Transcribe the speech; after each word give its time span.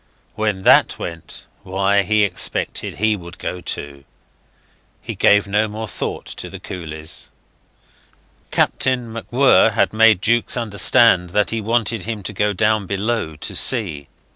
When 0.33 0.63
that 0.63 0.97
went, 0.97 1.45
why, 1.61 2.01
he 2.01 2.23
expected 2.23 2.95
he 2.95 3.15
would 3.15 3.37
go, 3.37 3.61
too. 3.61 4.03
He 4.99 5.13
gave 5.13 5.45
no 5.45 5.67
more 5.67 5.87
thought 5.87 6.25
to 6.37 6.49
the 6.49 6.59
coolies. 6.59 7.29
Captain 8.49 9.13
MacWhirr 9.13 9.73
had 9.73 9.93
made 9.93 10.19
Jukes 10.23 10.57
understand 10.57 11.29
that 11.29 11.51
he 11.51 11.61
wanted 11.61 12.05
him 12.05 12.23
to 12.23 12.33
go 12.33 12.51
down 12.51 12.87
below 12.87 13.35
to 13.35 13.55
see. 13.55 14.07